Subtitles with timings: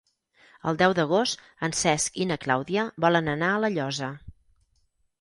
[0.71, 4.15] El deu d'agost en Cesc i na Clàudia volen anar a La Llosa.